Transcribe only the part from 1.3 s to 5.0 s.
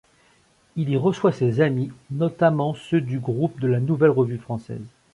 ses amis, notamment ceux du groupe de la Nouvelle Revue Française.